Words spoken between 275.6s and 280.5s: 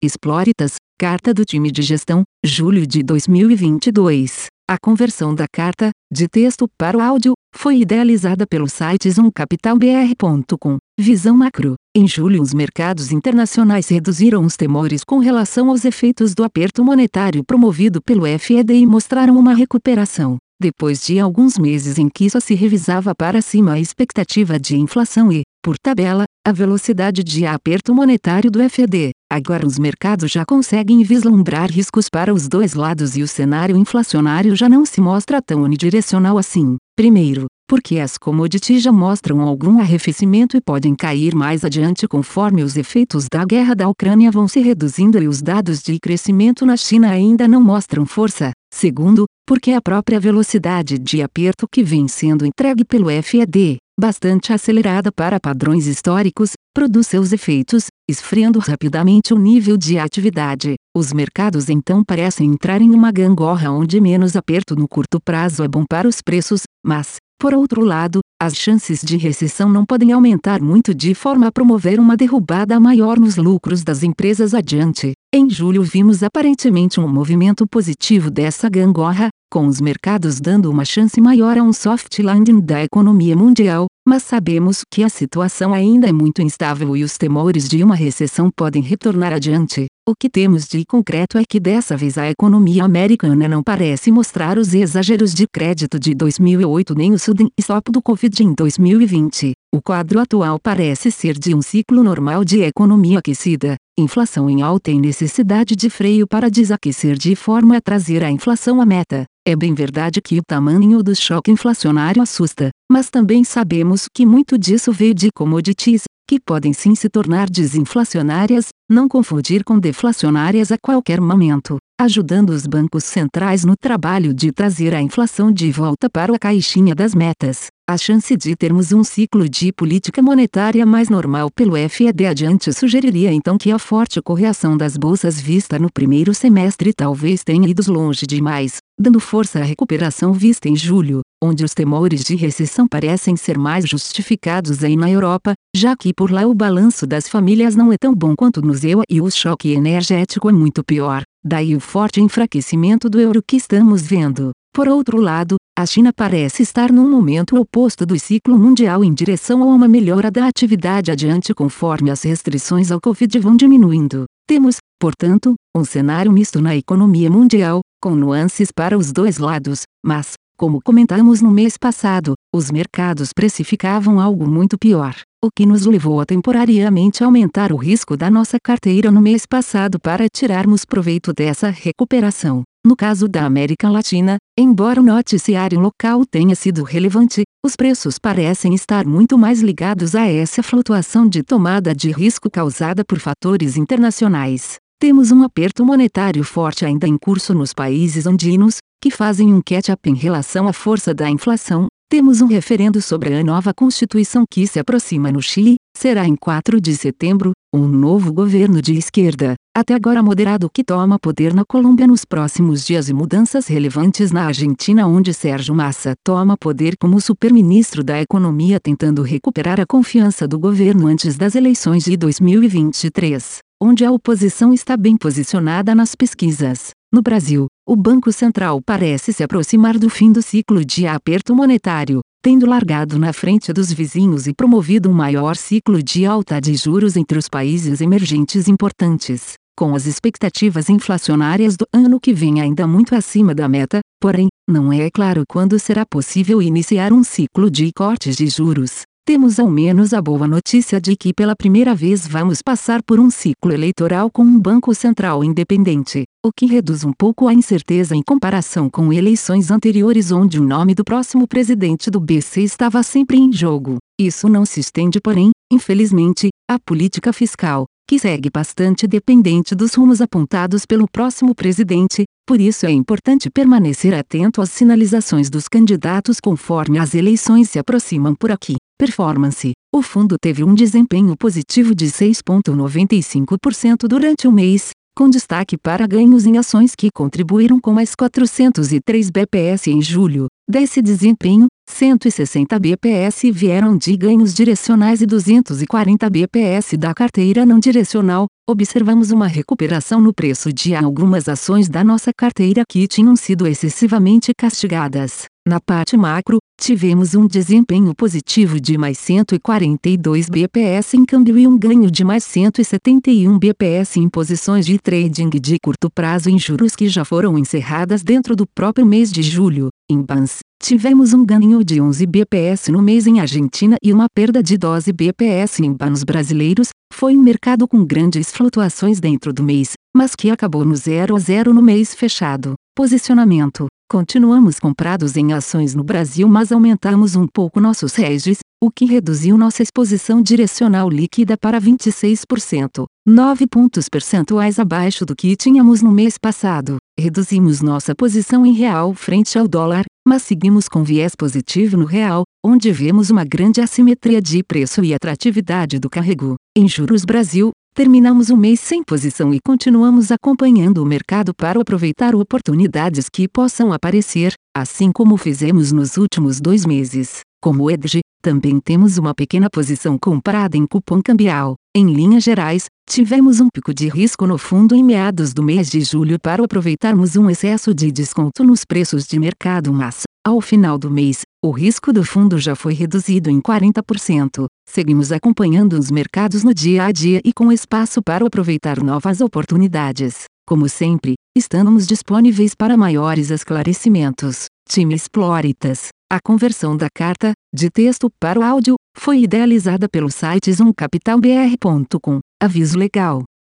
candidatos conforme as eleições se aproximam por aqui. Performance: O fundo